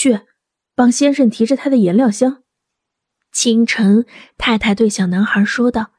[0.00, 0.20] 去，
[0.74, 2.38] 帮先生提着他的颜料箱。
[3.32, 4.06] 清晨，
[4.38, 5.90] 太太对小男孩说道。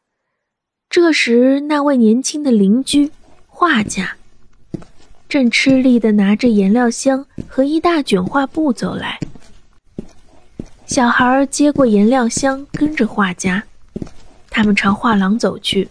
[0.90, 3.12] 这时，那位年轻的邻居
[3.46, 4.18] 画家
[5.30, 9.20] 正吃力的拿着颜料箱和一大卷画布走来。
[10.88, 13.64] 小孩接过颜料箱，跟着画家，
[14.50, 15.88] 他们朝画廊走去。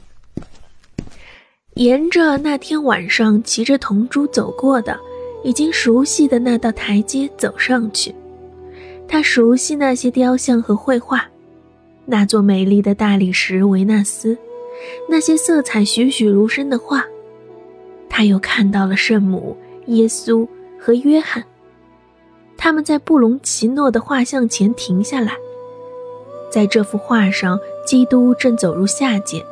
[1.74, 4.98] 沿着那天晚上骑着铜猪走过的、
[5.42, 8.14] 已经熟悉的那道台阶走上去，
[9.08, 11.28] 他熟悉那些雕像和绘画，
[12.06, 14.36] 那座美丽的大理石维纳斯，
[15.08, 17.04] 那些色彩栩栩如生的画。
[18.08, 19.56] 他又看到了圣母、
[19.86, 20.46] 耶稣
[20.78, 21.44] 和约翰，
[22.56, 25.36] 他们在布隆奇诺的画像前停下来。
[26.50, 29.42] 在这幅画上，基督正走入下界。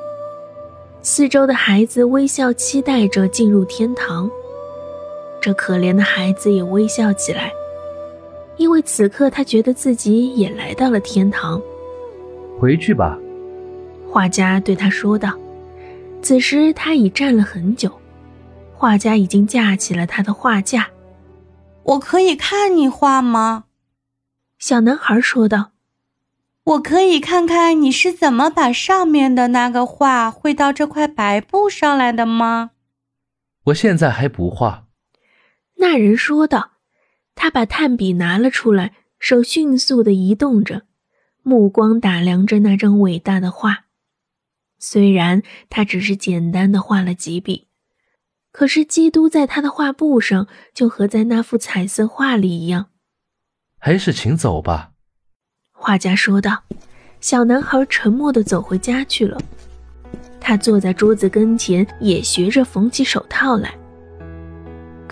[1.01, 4.29] 四周的孩子微笑，期待着进入天堂。
[5.49, 7.51] 这可怜的孩子也微笑起来，
[8.59, 11.59] 因为此刻他觉得自己也来到了天堂。
[12.61, 13.19] 回去吧，
[14.07, 15.33] 画家对他说道。
[16.21, 17.99] 此时他已站了很久，
[18.75, 20.91] 画家已经架起了他的画架。
[21.83, 23.65] 我可以看你画吗？
[24.59, 25.71] 小男孩说道。
[26.65, 32.73] 我可以看看你是怎么把上面的那个画绘到这块白布上来的吗？
[33.65, 34.85] 我现在还不画。
[35.79, 36.73] 那人说道。
[37.41, 40.83] 他把炭笔拿了出来，手迅速地移动着，
[41.45, 43.85] 目光打量着那张伟大的画。
[44.81, 47.69] 虽然他只是简单的画了几笔，
[48.51, 52.87] 可是基督在他的画布上就和在那幅彩色画里一样。
[53.79, 54.91] 还是请走吧。
[55.71, 56.65] 画家说道
[57.23, 59.41] ：“小男孩沉默地走回家去了。
[60.41, 63.79] 他坐在桌子跟前，也学着缝起手套来。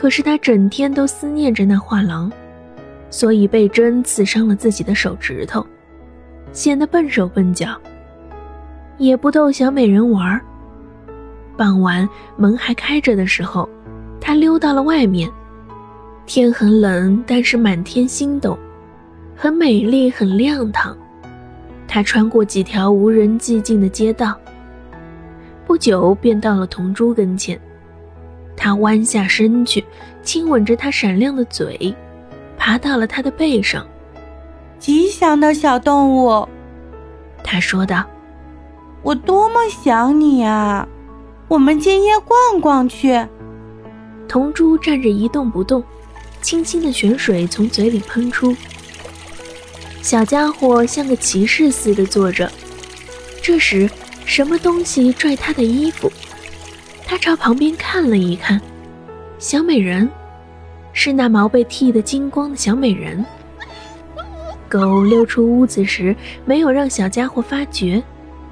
[0.07, 2.31] 可是他整天都思念着那画廊，
[3.11, 5.67] 所以被针刺伤了自己的手指头，
[6.53, 7.77] 显得笨手笨脚，
[8.99, 10.41] 也不逗小美人玩。
[11.57, 13.69] 傍晚门还开着的时候，
[14.21, 15.29] 他溜到了外面。
[16.25, 18.57] 天很冷，但是满天星斗。”
[19.35, 20.97] 很美丽，很亮堂。
[21.89, 24.39] 他穿过几条无人寂静的街道，
[25.67, 27.61] 不久便到了铜珠跟前。
[28.57, 29.85] 他弯下身去，
[30.23, 31.95] 亲吻着她闪亮的嘴，
[32.57, 33.87] 爬到了她的背上。
[34.79, 36.49] 吉祥的小动物，
[37.43, 38.05] 他说道
[39.03, 40.87] ：“我多么想你啊！
[41.49, 43.27] 我们今夜逛逛去。”
[44.29, 45.83] 铜珠站着一动不动，
[46.43, 48.55] 清清的泉水从嘴里喷出。
[50.03, 52.51] 小家伙像个骑士似的坐着。
[53.41, 53.89] 这时，
[54.25, 56.11] 什么东西拽他的衣服？
[57.09, 58.61] 他朝旁边看了一看，
[59.39, 60.11] 小美人，
[60.93, 63.25] 是那毛被剃得精光的小美人。
[64.69, 66.15] 狗溜出屋子时，
[66.45, 68.03] 没有让小家伙发觉，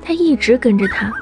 [0.00, 1.12] 它一直跟着他。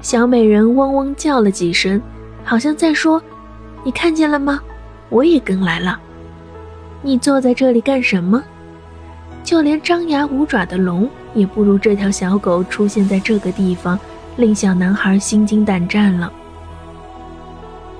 [0.00, 2.00] 小美人汪汪叫了几声，
[2.44, 3.20] 好像在说
[3.82, 4.60] ：“你看见了吗？
[5.08, 5.98] 我也跟来了。
[7.02, 8.40] 你坐在这里干什么？”
[9.42, 13.98] 就连张牙舞爪的龙也不如这条小狗出现在这个地方，
[14.36, 16.32] 令小男孩心惊胆战了。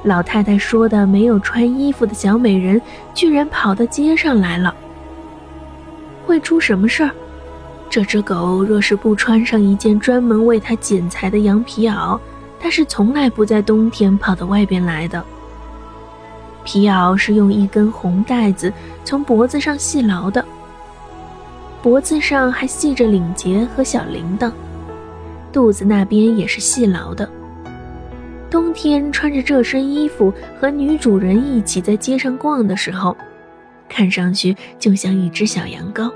[0.02, 2.80] 老太太说的没有穿衣服的小美人，
[3.12, 4.74] 居然跑到街上来了。
[6.24, 7.10] 会出什么事儿？
[7.88, 12.18] 这只狗若是不穿上一件专门为它剪裁的羊皮袄，
[12.60, 15.24] 它是从来不在冬天跑到外边来的。
[16.64, 18.72] 皮袄是用一根红带子
[19.04, 20.44] 从脖子上系牢的。
[21.80, 24.50] 脖子上还系着领结和小铃铛，
[25.56, 27.26] 肚子那边也是细牢的。
[28.50, 30.30] 冬天穿着这身衣服
[30.60, 33.16] 和女主人一起在街上逛的时候，
[33.88, 36.12] 看上去就像一只小羊羔。